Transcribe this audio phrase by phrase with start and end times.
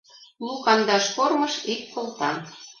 [0.45, 2.31] Лу-кандаш кормыж— ик кылта.